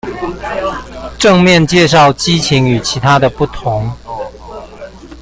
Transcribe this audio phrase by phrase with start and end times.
[1.19, 3.93] 正面介紹激情與其他的不同